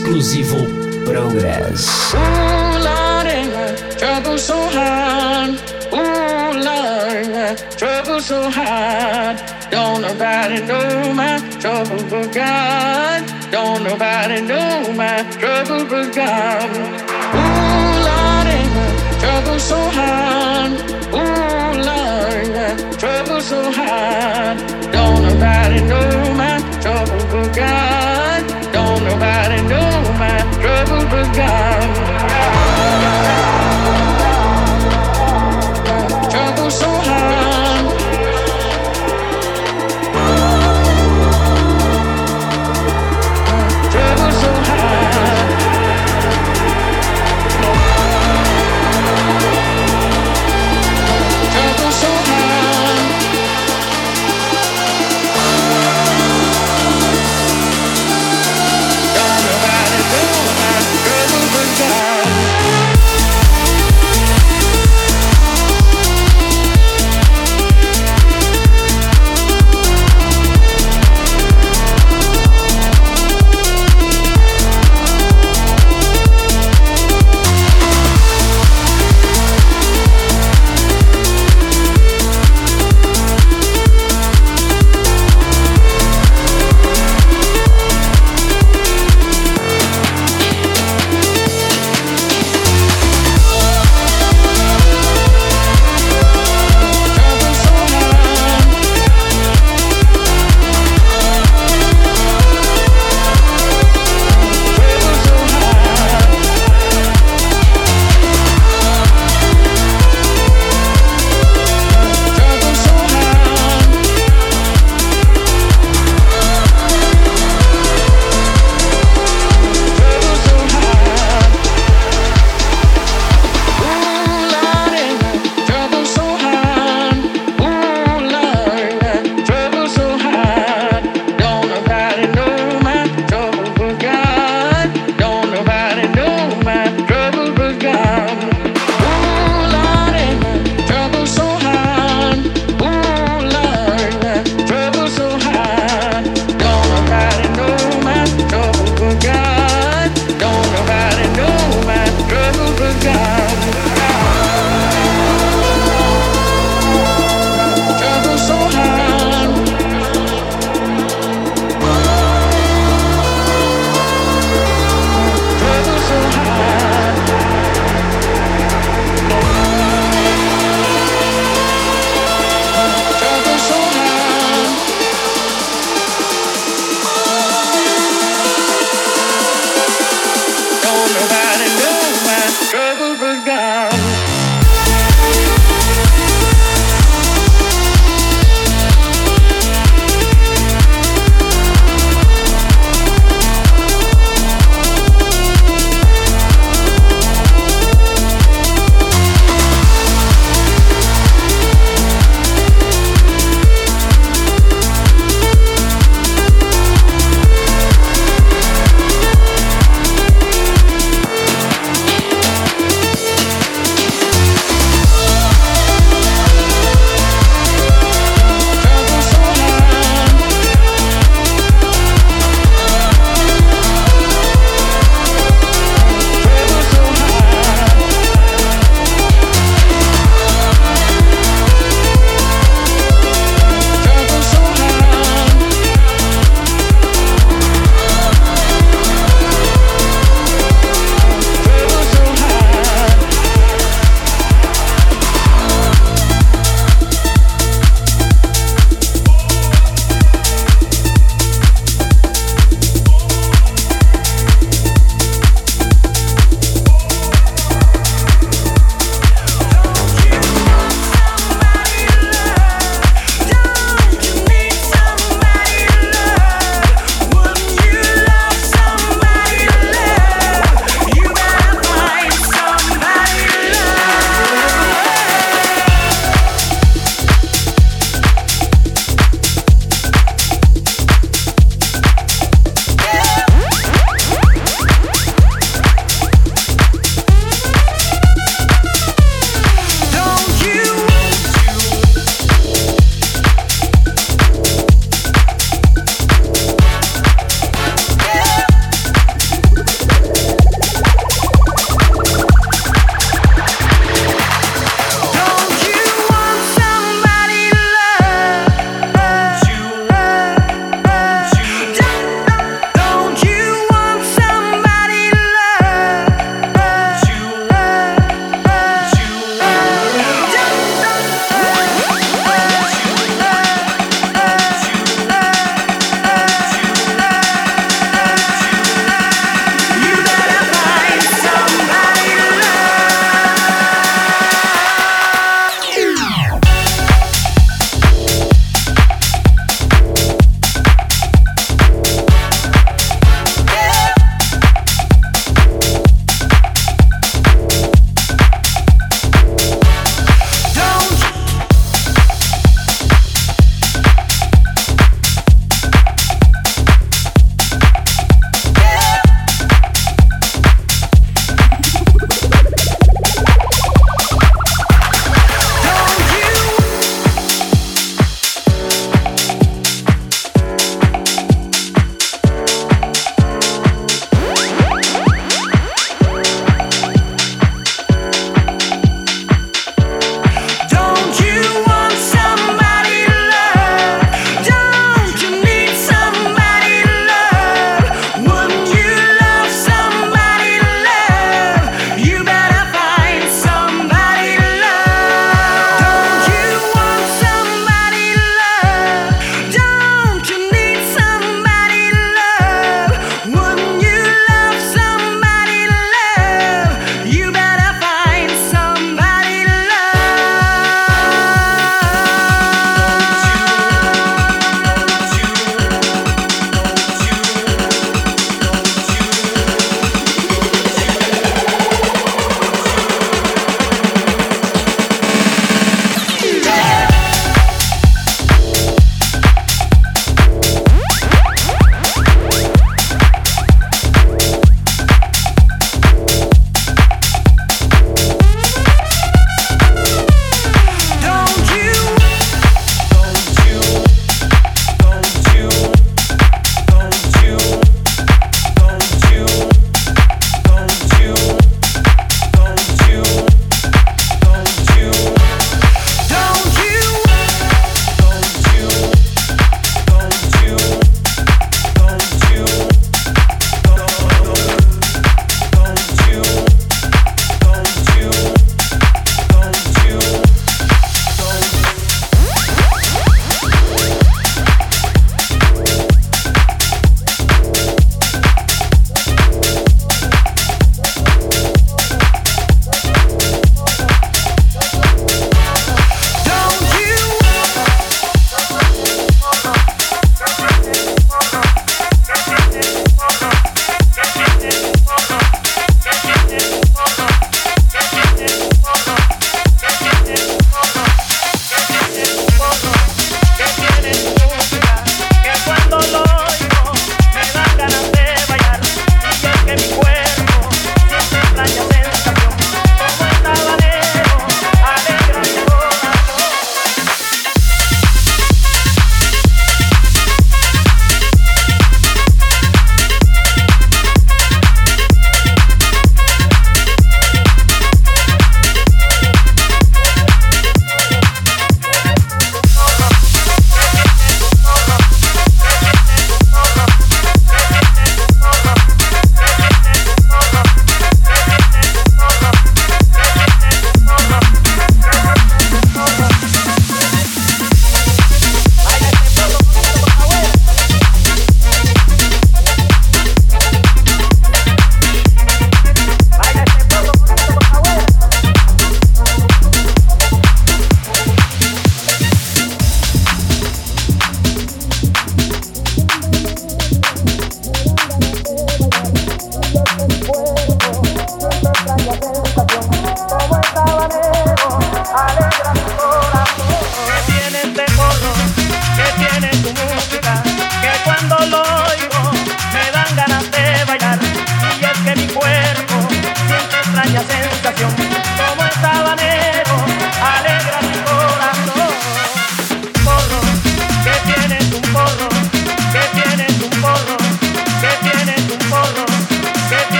[0.00, 0.56] Exclusivo
[1.04, 2.14] Progress.
[2.14, 2.18] Ooh,
[2.86, 3.28] Lord,
[3.98, 5.50] trouble so hard.
[5.92, 9.36] Ooh, Lord, trouble so hard.
[9.70, 13.24] Don't nobody know my trouble but God.
[13.50, 16.70] Don't nobody know my trouble but God.
[17.34, 18.48] Ooh, Lord,
[19.20, 20.72] trouble so hard.
[21.12, 24.58] Ooh, Lord, trouble so hard.
[24.92, 28.39] Don't nobody know my trouble but God
[30.80, 32.09] never forgot.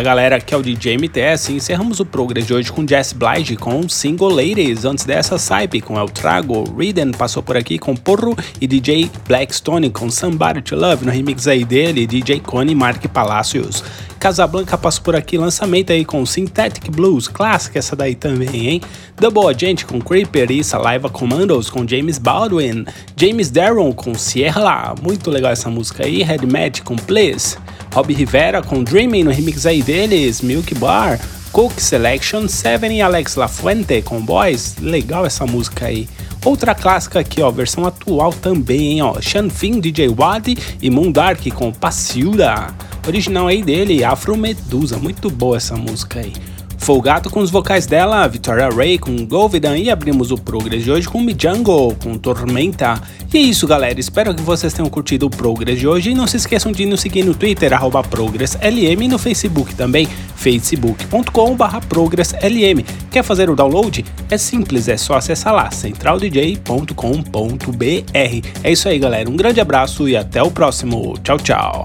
[0.00, 3.12] Fala galera, aqui é o DJ MTS e encerramos o Progress de hoje com Jess
[3.12, 4.86] Blige com Single Ladies.
[4.86, 9.90] Antes dessa, Saipe com El Trago, Riden passou por aqui com Porro e DJ Blackstone
[9.90, 13.84] com Somebody to Love no remix aí dele, DJ Cone e Mark Palacios.
[14.18, 18.80] Casablanca passou por aqui, lançamento aí com Synthetic Blues, clássica essa daí também, hein?
[19.18, 25.30] Double Agent com Creeper e Saliva Commandos com James Baldwin, James Darrow com Sierra, muito
[25.30, 27.58] legal essa música aí, Red Mad com Please.
[27.92, 31.20] Rob Rivera com Dreaming no remix aí deles, Milk Bar,
[31.52, 36.08] Cook Selection, Seven e Alex LaFuente com Boys, legal essa música aí.
[36.44, 39.14] Outra clássica aqui, ó, versão atual também, hein, ó,
[39.50, 42.74] Fin DJ Wadi e Moondark com Passiura.
[43.06, 46.32] Original aí dele, Afro Medusa, muito boa essa música aí.
[46.80, 51.06] Folgato com os vocais dela, Victoria Ray com Golvidan e abrimos o Progress de hoje
[51.06, 53.00] com Mijango com Tormenta.
[53.32, 56.26] E é isso galera, espero que vocês tenham curtido o Progress de hoje e não
[56.26, 57.70] se esqueçam de nos seguir no Twitter,
[58.08, 62.82] ProgressLM e no Facebook também, facebook.com.br ProgressLM.
[63.10, 64.04] Quer fazer o download?
[64.30, 68.48] É simples, é só acessar lá, centraldj.com.br.
[68.64, 71.14] É isso aí galera, um grande abraço e até o próximo.
[71.22, 71.84] Tchau, tchau.